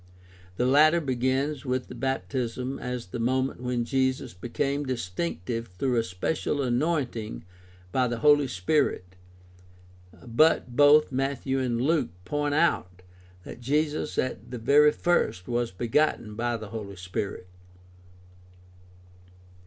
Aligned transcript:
The 0.55 0.65
latter 0.65 0.99
begins 0.99 1.63
with 1.63 1.87
the 1.87 1.93
baptism 1.93 2.79
as 2.79 3.05
the 3.05 3.19
moment 3.19 3.61
when 3.61 3.85
Jesus 3.85 4.33
became 4.33 4.83
distinctive 4.83 5.67
through 5.67 5.95
a 5.97 6.03
special 6.03 6.63
anointing 6.63 7.45
by 7.91 8.07
the 8.07 8.17
Holy 8.17 8.47
Spirit, 8.47 9.15
but 10.25 10.75
both 10.75 11.11
Matthew 11.11 11.59
and 11.59 11.79
Luke 11.79 12.09
point 12.25 12.55
out 12.55 13.03
that 13.43 13.61
Jesus 13.61 14.17
at 14.17 14.49
the 14.49 14.57
very 14.57 14.91
first 14.91 15.47
was 15.47 15.69
begotten 15.69 16.33
by 16.33 16.57
the 16.57 16.69
Holy 16.69 16.95
Spirit. 16.95 17.45